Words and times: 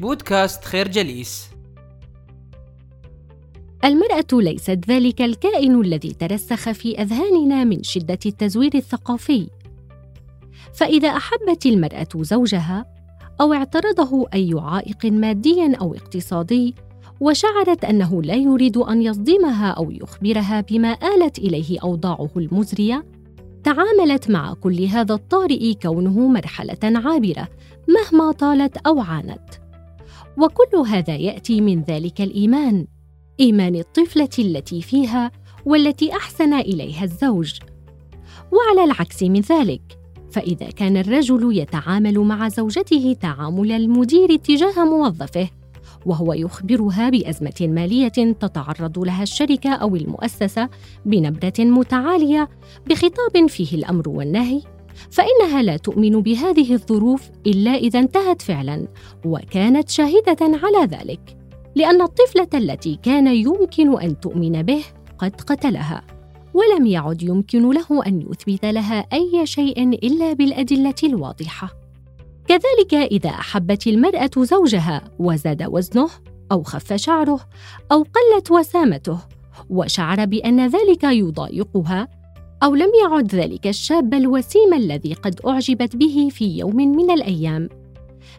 بودكاست 0.00 0.64
خير 0.64 0.88
جليس. 0.88 1.48
المرأة 3.84 4.26
ليست 4.32 4.80
ذلك 4.88 5.22
الكائن 5.22 5.80
الذي 5.80 6.12
ترسخ 6.12 6.72
في 6.72 7.02
أذهاننا 7.02 7.64
من 7.64 7.82
شدة 7.82 8.18
التزوير 8.26 8.74
الثقافي. 8.74 9.46
فإذا 10.74 11.08
أحبت 11.08 11.66
المرأة 11.66 12.08
زوجها 12.16 12.86
أو 13.40 13.52
اعترضه 13.52 14.26
أي 14.34 14.50
عائق 14.56 15.06
مادي 15.06 15.76
أو 15.80 15.94
اقتصادي 15.94 16.74
وشعرت 17.20 17.84
أنه 17.84 18.22
لا 18.22 18.34
يريد 18.34 18.76
أن 18.76 19.02
يصدمها 19.02 19.70
أو 19.70 19.90
يخبرها 19.90 20.60
بما 20.60 20.92
آلت 20.92 21.38
إليه 21.38 21.80
أوضاعه 21.80 22.30
المزرية 22.36 23.04
تعاملت 23.64 24.30
مع 24.30 24.54
كل 24.54 24.84
هذا 24.84 25.14
الطارئ 25.14 25.74
كونه 25.74 26.28
مرحلة 26.28 26.78
عابرة 26.82 27.48
مهما 27.88 28.32
طالت 28.32 28.76
أو 28.76 29.00
عانت. 29.00 29.63
وكل 30.38 30.76
هذا 30.76 31.16
يأتي 31.16 31.60
من 31.60 31.82
ذلك 31.82 32.20
الإيمان 32.20 32.86
إيمان 33.40 33.74
الطفلة 33.74 34.30
التي 34.38 34.82
فيها 34.82 35.30
والتي 35.64 36.12
أحسن 36.12 36.52
إليها 36.54 37.04
الزوج. 37.04 37.58
وعلى 38.52 38.84
العكس 38.84 39.22
من 39.22 39.40
ذلك 39.40 39.98
فإذا 40.30 40.70
كان 40.70 40.96
الرجل 40.96 41.58
يتعامل 41.58 42.18
مع 42.18 42.48
زوجته 42.48 43.16
تعامل 43.20 43.72
المدير 43.72 44.36
تجاه 44.36 44.84
موظفه 44.84 45.48
وهو 46.06 46.32
يخبرها 46.32 47.10
بأزمة 47.10 47.54
مالية 47.60 48.08
تتعرض 48.08 48.98
لها 48.98 49.22
الشركة 49.22 49.70
أو 49.70 49.96
المؤسسة 49.96 50.68
بنبرة 51.06 51.52
متعالية 51.58 52.48
بخطاب 52.86 53.46
فيه 53.48 53.76
الأمر 53.76 54.08
والنهي 54.08 54.60
فإنها 55.10 55.62
لا 55.62 55.76
تؤمن 55.76 56.20
بهذه 56.20 56.72
الظروف 56.72 57.30
إلا 57.46 57.70
إذا 57.70 57.98
انتهت 57.98 58.42
فعلا 58.42 58.88
وكانت 59.24 59.88
شاهدة 59.88 60.36
على 60.40 60.84
ذلك 60.84 61.36
لأن 61.74 62.02
الطفلة 62.02 62.48
التي 62.54 62.98
كان 63.02 63.26
يمكن 63.26 64.00
أن 64.00 64.20
تؤمن 64.20 64.62
به 64.62 64.84
قد 65.18 65.40
قتلها 65.40 66.02
ولم 66.54 66.86
يعد 66.86 67.22
يمكن 67.22 67.70
له 67.70 68.06
أن 68.06 68.20
يثبت 68.20 68.64
لها 68.64 69.06
أي 69.12 69.46
شيء 69.46 69.82
إلا 69.82 70.32
بالأدلة 70.32 70.94
الواضحة. 71.04 71.70
كذلك 72.48 72.94
إذا 72.94 73.30
أحبت 73.30 73.86
المرأة 73.86 74.30
زوجها 74.36 75.04
وزاد 75.18 75.62
وزنه 75.62 76.08
أو 76.52 76.62
خف 76.62 76.92
شعره 76.92 77.40
أو 77.92 78.02
قلت 78.02 78.50
وسامته 78.50 79.18
وشعر 79.70 80.24
بأن 80.24 80.66
ذلك 80.68 81.04
يضايقها 81.04 82.08
أو 82.64 82.74
لم 82.74 82.90
يعد 83.02 83.34
ذلك 83.34 83.66
الشاب 83.66 84.14
الوسيم 84.14 84.74
الذي 84.74 85.14
قد 85.14 85.40
أعجبت 85.46 85.96
به 85.96 86.28
في 86.32 86.58
يوم 86.58 86.76
من 86.76 87.10
الأيام. 87.10 87.68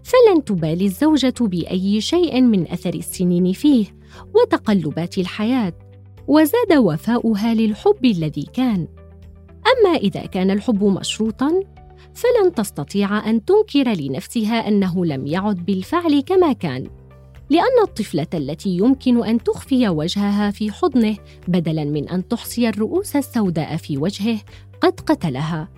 فلن 0.04 0.44
تبالي 0.46 0.86
الزوجة 0.86 1.34
بأي 1.40 2.02
شيء 2.02 2.42
من 2.42 2.72
أثر 2.72 2.94
السنين 2.94 3.54
فيه 3.54 3.86
وتقلبات 4.34 5.18
الحياة 5.18 5.74
وزاد 6.28 6.78
وفاؤها 6.78 7.54
للحب 7.54 8.06
الذي 8.06 8.48
كان. 8.54 8.88
أما 9.66 9.98
إذا 9.98 10.26
كان 10.26 10.52
الحب 10.52 10.84
مشروطا 10.84 11.60
فلن 12.14 12.54
تستطيع 12.56 13.30
أن 13.30 13.46
تنكر 13.46 13.90
لنفسها 13.90 14.68
أنه 14.68 15.06
لم 15.06 15.28
يعد 15.28 15.66
بالفعل 15.66 16.22
كما 16.22 16.54
كان. 16.54 16.88
لأن 17.50 17.84
الطفلة 17.84 18.28
التي 18.34 18.70
يمكن 18.70 19.26
أن 19.26 19.44
تخفي 19.44 19.90
وجهها 19.90 20.52
في 20.52 20.72
حضنه 20.72 21.18
بدلا 21.48 21.84
من 21.84 22.10
أن 22.10 22.28
تحصي 22.28 22.70
الرؤوس 22.70 23.16
السوداء 23.16 23.78
في 23.78 23.98
وجهه 23.98 24.40
قد 24.82 25.00
قتلها. 25.00 25.70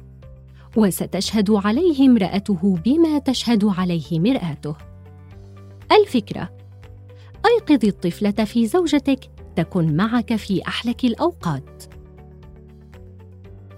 وستشهد 0.75 1.51
عليه 1.51 2.07
امرأته 2.07 2.77
بما 2.85 3.19
تشهد 3.19 3.65
عليه 3.65 4.19
مرآته. 4.19 4.75
الفكرة 5.91 6.49
ايقظي 7.45 7.87
الطفلة 7.87 8.31
في 8.31 8.67
زوجتك 8.67 9.19
تكن 9.55 9.95
معك 9.95 10.35
في 10.35 10.67
أحلك 10.67 11.05
الأوقات. 11.05 11.83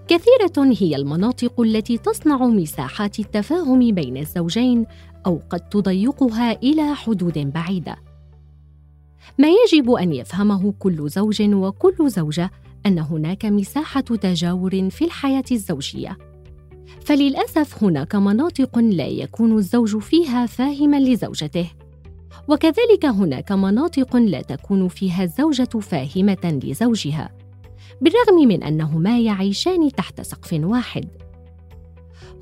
كثيرة 0.08 0.74
هي 0.80 0.96
المناطق 0.96 1.60
التي 1.60 1.98
تصنع 1.98 2.36
مساحات 2.46 3.18
التفاهم 3.18 3.94
بين 3.94 4.16
الزوجين 4.16 4.86
أو 5.26 5.40
قد 5.50 5.60
تضيقها 5.60 6.52
إلى 6.52 6.94
حدود 6.94 7.38
بعيدة. 7.38 7.96
ما 9.38 9.48
يجب 9.48 9.90
أن 9.90 10.12
يفهمه 10.12 10.74
كل 10.78 11.08
زوج 11.08 11.42
وكل 11.42 12.10
زوجة 12.10 12.50
أن 12.86 12.98
هناك 12.98 13.44
مساحة 13.44 14.00
تجاور 14.00 14.90
في 14.90 15.04
الحياة 15.04 15.44
الزوجية. 15.52 16.18
فللأسف 17.00 17.84
هناك 17.84 18.14
مناطق 18.14 18.78
لا 18.78 19.06
يكون 19.06 19.58
الزوج 19.58 19.98
فيها 19.98 20.46
فاهما 20.46 21.00
لزوجته. 21.00 21.70
وكذلك 22.48 23.04
هناك 23.04 23.52
مناطق 23.52 24.16
لا 24.16 24.42
تكون 24.42 24.88
فيها 24.88 25.24
الزوجة 25.24 25.78
فاهمة 25.80 26.60
لزوجها 26.64 27.30
بالرغم 28.00 28.48
من 28.48 28.62
أنهما 28.62 29.20
يعيشان 29.20 29.92
تحت 29.92 30.20
سقف 30.20 30.52
واحد. 30.52 31.08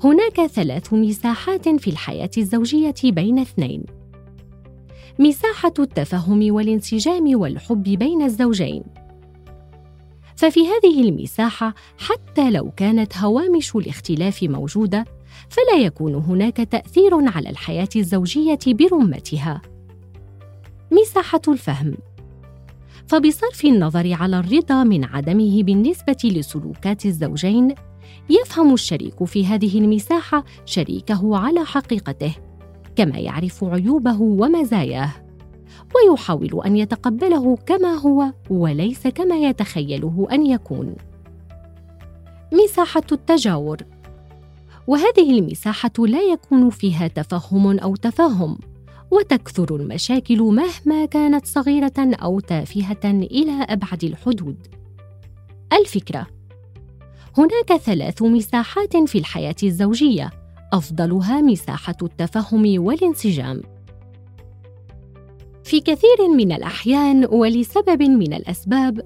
هناك 0.03 0.45
ثلاث 0.45 0.93
مساحات 0.93 1.69
في 1.69 1.89
الحياة 1.89 2.29
الزوجية 2.37 2.93
بين 3.03 3.39
اثنين. 3.39 3.83
مساحة 5.19 5.73
التفهم 5.79 6.53
والانسجام 6.53 7.39
والحب 7.39 7.83
بين 7.83 8.21
الزوجين. 8.21 8.83
ففي 10.35 10.59
هذه 10.59 11.01
المساحة 11.01 11.73
حتى 11.97 12.51
لو 12.51 12.71
كانت 12.71 13.17
هوامش 13.17 13.75
الاختلاف 13.75 14.43
موجودة 14.43 15.05
فلا 15.49 15.81
يكون 15.81 16.15
هناك 16.15 16.57
تأثير 16.57 17.29
على 17.29 17.49
الحياة 17.49 17.89
الزوجية 17.95 18.59
برمتها. 18.67 19.61
مساحة 20.91 21.41
الفهم. 21.47 21.97
فبصرف 23.07 23.65
النظر 23.65 24.13
على 24.13 24.39
الرضا 24.39 24.83
من 24.83 25.03
عدمه 25.03 25.63
بالنسبة 25.63 26.17
لسلوكات 26.23 27.05
الزوجين 27.05 27.75
يفهم 28.29 28.73
الشريك 28.73 29.23
في 29.23 29.45
هذه 29.45 29.79
المساحة 29.79 30.43
شريكه 30.65 31.37
على 31.37 31.65
حقيقته 31.65 32.35
كما 32.95 33.17
يعرف 33.17 33.63
عيوبه 33.63 34.21
ومزاياه 34.21 35.11
ويحاول 35.95 36.61
أن 36.65 36.77
يتقبله 36.77 37.55
كما 37.55 37.93
هو 37.93 38.33
وليس 38.49 39.07
كما 39.07 39.35
يتخيله 39.35 40.27
أن 40.31 40.45
يكون. 40.45 40.95
مساحة 42.53 43.03
التجاور. 43.11 43.77
وهذه 44.87 45.39
المساحة 45.39 45.91
لا 45.99 46.21
يكون 46.21 46.69
فيها 46.69 47.07
تفهم 47.07 47.79
أو 47.79 47.95
تفاهم 47.95 48.57
وتكثر 49.11 49.75
المشاكل 49.75 50.41
مهما 50.41 51.05
كانت 51.05 51.45
صغيرة 51.45 51.93
أو 51.97 52.39
تافهة 52.39 53.05
إلى 53.05 53.51
أبعد 53.51 54.03
الحدود. 54.03 54.67
الفكرة. 55.73 56.38
هناك 57.37 57.81
ثلاث 57.81 58.21
مساحات 58.21 58.97
في 58.97 59.17
الحياة 59.17 59.55
الزوجية. 59.63 60.29
أفضلها 60.73 61.41
مساحة 61.41 61.95
التفهم 62.01 62.83
والانسجام. 62.83 63.61
في 65.63 65.79
كثير 65.79 66.27
من 66.35 66.51
الأحيان 66.51 67.27
ولسبب 67.31 68.03
من 68.03 68.33
الأسباب 68.33 69.01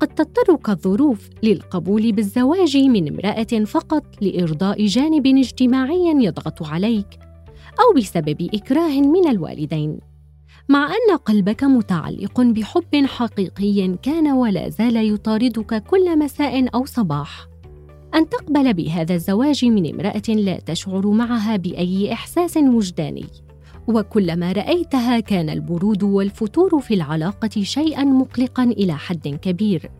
قد 0.00 0.08
تضطرك 0.08 0.68
الظروف 0.68 1.28
للقبول 1.42 2.12
بالزواج 2.12 2.76
من 2.76 3.08
امرأة 3.08 3.64
فقط 3.64 4.04
لإرضاء 4.20 4.86
جانب 4.86 5.26
اجتماعي 5.26 6.24
يضغط 6.24 6.62
عليك 6.62 7.18
أو 7.80 8.00
بسبب 8.00 8.48
إكراه 8.54 9.00
من 9.00 9.28
الوالدين. 9.28 9.98
مع 10.68 10.86
أن 10.86 11.16
قلبك 11.16 11.64
متعلق 11.64 12.40
بحب 12.40 13.06
حقيقي 13.06 13.96
كان 14.02 14.32
ولا 14.32 14.68
زال 14.68 15.14
يطاردك 15.14 15.82
كل 15.82 16.18
مساء 16.18 16.74
أو 16.74 16.84
صباح. 16.84 17.55
أن 18.14 18.28
تقبل 18.28 18.74
بهذا 18.74 19.14
الزواج 19.14 19.64
من 19.64 19.94
امرأة 19.94 20.28
لا 20.28 20.60
تشعر 20.60 21.06
معها 21.06 21.56
بأي 21.56 22.12
إحساس 22.12 22.56
وجداني. 22.56 23.26
وكلما 23.88 24.52
رأيتها 24.52 25.20
كان 25.20 25.50
البرود 25.50 26.02
والفتور 26.02 26.80
في 26.80 26.94
العلاقة 26.94 27.62
شيئا 27.62 28.04
مقلقا 28.04 28.64
إلى 28.64 28.92
حد 28.92 29.28
كبير. 29.28 29.90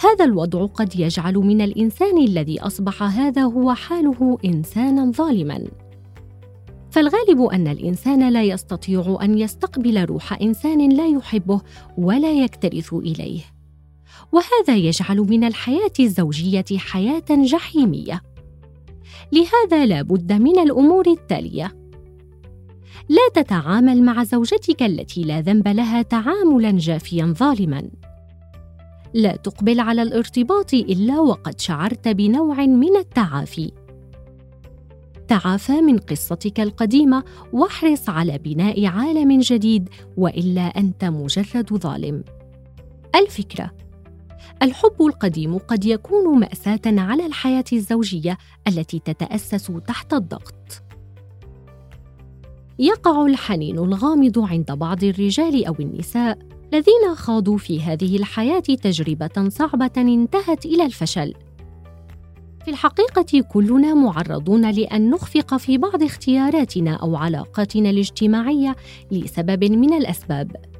هذا 0.00 0.24
الوضع 0.24 0.66
قد 0.66 0.96
يجعل 0.96 1.34
من 1.34 1.60
الإنسان 1.60 2.18
الذي 2.18 2.60
أصبح 2.60 3.02
هذا 3.02 3.42
هو 3.42 3.74
حاله 3.74 4.38
انسانا 4.44 5.10
ظالما. 5.10 5.64
فالغالب 6.90 7.42
أن 7.42 7.68
الإنسان 7.68 8.32
لا 8.32 8.42
يستطيع 8.42 9.18
أن 9.22 9.38
يستقبل 9.38 10.04
روح 10.04 10.40
إنسان 10.42 10.88
لا 10.88 11.06
يحبه 11.06 11.60
ولا 11.98 12.32
يكترث 12.32 12.94
إليه. 12.94 13.55
وهذا 14.32 14.76
يجعل 14.76 15.16
من 15.16 15.44
الحياة 15.44 15.92
الزوجية 16.00 16.64
حياة 16.78 17.24
جحيمية. 17.30 18.22
لهذا 19.32 19.86
لا 19.86 20.02
بد 20.02 20.32
من 20.32 20.58
الأمور 20.58 21.06
التالية. 21.06 21.76
لا 23.08 23.42
تتعامل 23.42 24.02
مع 24.02 24.24
زوجتك 24.24 24.82
التي 24.82 25.22
لا 25.22 25.40
ذنب 25.40 25.68
لها 25.68 26.02
تعاملا 26.02 26.70
جافيا 26.70 27.34
ظالما. 27.38 27.90
لا 29.14 29.36
تقبل 29.36 29.80
على 29.80 30.02
الارتباط 30.02 30.74
إلا 30.74 31.20
وقد 31.20 31.60
شعرت 31.60 32.08
بنوع 32.08 32.66
من 32.66 32.96
التعافي. 32.96 33.72
تعافى 35.28 35.72
من 35.72 35.98
قصتك 35.98 36.60
القديمة 36.60 37.24
واحرص 37.52 38.08
على 38.08 38.38
بناء 38.38 38.86
عالم 38.86 39.40
جديد 39.40 39.88
وإلا 40.16 40.62
أنت 40.62 41.04
مجرد 41.04 41.74
ظالم. 41.74 42.24
الفكرة 43.14 43.70
الحب 44.62 45.02
القديم 45.02 45.58
قد 45.58 45.84
يكون 45.84 46.38
مأساة 46.38 46.80
على 46.86 47.26
الحياة 47.26 47.64
الزوجية 47.72 48.38
التي 48.68 48.98
تتأسس 48.98 49.72
تحت 49.86 50.14
الضغط. 50.14 50.82
يقع 52.78 53.26
الحنين 53.26 53.78
الغامض 53.78 54.38
عند 54.38 54.72
بعض 54.72 55.04
الرجال 55.04 55.64
أو 55.64 55.74
النساء 55.80 56.38
الذين 56.72 57.14
خاضوا 57.14 57.58
في 57.58 57.82
هذه 57.82 58.16
الحياة 58.16 58.60
تجربة 58.60 59.48
صعبة 59.48 59.90
انتهت 59.96 60.66
إلى 60.66 60.86
الفشل. 60.86 61.34
في 62.64 62.70
الحقيقة 62.70 63.40
كلنا 63.52 63.94
معرضون 63.94 64.70
لأن 64.70 65.10
نخفق 65.10 65.56
في 65.56 65.78
بعض 65.78 66.02
اختياراتنا 66.02 66.94
أو 66.94 67.16
علاقاتنا 67.16 67.90
الاجتماعية 67.90 68.76
لسبب 69.10 69.64
من 69.64 69.92
الأسباب. 69.92 70.75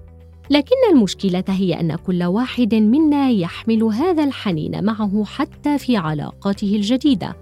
لكن 0.51 0.77
المشكلة 0.93 1.45
هي 1.49 1.81
أن 1.81 1.97
كل 1.97 2.25
واحد 2.25 2.75
منا 2.75 3.31
يحمل 3.31 3.83
هذا 3.83 4.25
الحنين 4.25 4.85
معه 4.85 5.25
حتى 5.25 5.79
في 5.79 5.97
علاقاته 5.97 6.77
الجديدة 6.77 7.37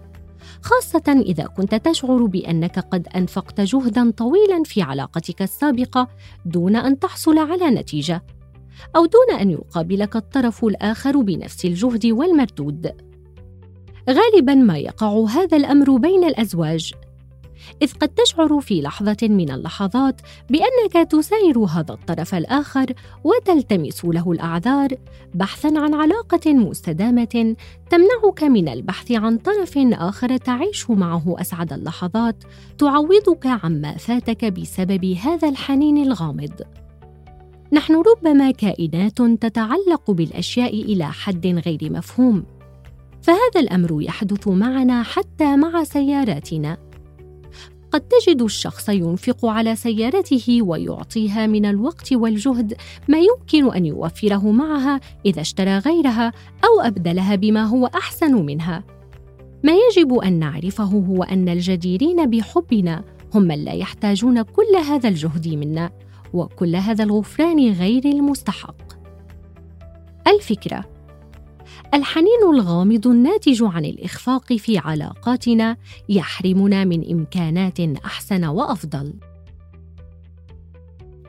خاصة 0.62 1.22
إذا 1.26 1.44
كنت 1.44 1.74
تشعر 1.74 2.26
بأنك 2.26 2.78
قد 2.78 3.08
أنفقت 3.16 3.60
جهدا 3.60 4.10
طويلا 4.10 4.62
في 4.64 4.82
علاقتك 4.82 5.42
السابقة 5.42 6.08
دون 6.46 6.76
أن 6.76 6.98
تحصل 6.98 7.38
على 7.38 7.70
نتيجة 7.70 8.22
أو 8.96 9.06
دون 9.06 9.40
أن 9.40 9.50
يقابلك 9.50 10.16
الطرف 10.16 10.64
الآخر 10.64 11.20
بنفس 11.20 11.64
الجهد 11.64 12.06
والمردود. 12.06 12.92
غالبا 14.10 14.54
ما 14.54 14.78
يقع 14.78 15.24
هذا 15.24 15.56
الأمر 15.56 15.96
بين 15.96 16.24
الأزواج. 16.24 16.94
إذ 17.82 17.92
قد 17.92 18.08
تشعر 18.08 18.60
في 18.60 18.82
لحظة 18.82 19.16
من 19.22 19.50
اللحظات 19.50 20.20
بأنك 20.50 21.10
تساير 21.10 21.58
هذا 21.58 21.94
الطرف 21.94 22.34
الآخر 22.34 22.86
وتلتمس 23.24 24.04
له 24.04 24.32
الأعذار 24.32 24.88
بحثا 25.34 25.68
عن 25.76 25.94
علاقة 25.94 26.52
مستدامة 26.52 27.56
تمنعك 27.90 28.42
من 28.42 28.68
البحث 28.68 29.12
عن 29.12 29.38
طرف 29.38 29.78
آخر 29.78 30.36
تعيش 30.36 30.90
معه 30.90 31.36
أسعد 31.40 31.72
اللحظات 31.72 32.44
تعوضك 32.78 33.46
عما 33.46 33.96
فاتك 33.96 34.44
بسبب 34.44 35.04
هذا 35.04 35.48
الحنين 35.48 36.02
الغامض. 36.02 36.52
نحن 37.72 37.94
ربما 37.94 38.50
كائنات 38.50 39.22
تتعلق 39.22 40.10
بالأشياء 40.10 40.74
إلى 40.82 41.12
حد 41.12 41.46
غير 41.46 41.92
مفهوم 41.92 42.44
فهذا 43.22 43.60
الأمر 43.60 44.02
يحدث 44.02 44.48
معنا 44.48 45.02
حتى 45.02 45.56
مع 45.56 45.84
سياراتنا. 45.84 46.76
قد 47.94 48.00
تجد 48.00 48.42
الشخص 48.42 48.88
ينفق 48.88 49.46
على 49.46 49.76
سيارته 49.76 50.62
ويعطيها 50.62 51.46
من 51.46 51.66
الوقت 51.66 52.12
والجهد 52.12 52.74
ما 53.08 53.18
يمكن 53.18 53.74
أن 53.74 53.86
يوفره 53.86 54.50
معها 54.50 55.00
إذا 55.26 55.40
اشترى 55.40 55.78
غيرها 55.78 56.32
أو 56.64 56.80
أبدلها 56.80 57.34
بما 57.34 57.64
هو 57.64 57.86
أحسن 57.86 58.34
منها. 58.46 58.84
ما 59.64 59.72
يجب 59.72 60.14
أن 60.14 60.38
نعرفه 60.38 60.84
هو 60.84 61.22
أن 61.22 61.48
الجديرين 61.48 62.30
بحبنا 62.30 63.04
هم 63.34 63.42
من 63.42 63.64
لا 63.64 63.72
يحتاجون 63.72 64.42
كل 64.42 64.76
هذا 64.86 65.08
الجهد 65.08 65.48
منا 65.48 65.90
وكل 66.32 66.76
هذا 66.76 67.04
الغفران 67.04 67.72
غير 67.72 68.04
المستحق. 68.04 68.82
الفكرة 70.26 70.93
الحنين 71.94 72.40
الغامض 72.54 73.06
الناتج 73.06 73.62
عن 73.62 73.84
الإخفاق 73.84 74.52
في 74.52 74.78
علاقاتنا 74.78 75.76
يحرمنا 76.08 76.84
من 76.84 77.10
إمكانات 77.10 77.80
أحسن 77.80 78.44
وأفضل. 78.44 79.14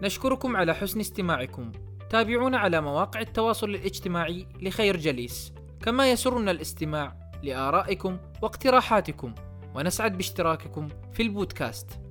نشكركم 0.01 0.55
على 0.55 0.75
حسن 0.75 0.99
استماعكم. 0.99 1.71
تابعونا 2.09 2.57
على 2.57 2.81
مواقع 2.81 3.19
التواصل 3.19 3.69
الاجتماعي 3.69 4.47
لخير 4.61 4.97
جليس. 4.97 5.53
كما 5.81 6.11
يسرنا 6.11 6.51
الاستماع 6.51 7.31
لآرائكم 7.43 8.17
واقتراحاتكم. 8.41 9.35
ونسعد 9.75 10.17
باشتراككم 10.17 10.87
في 11.13 11.23
البودكاست. 11.23 12.04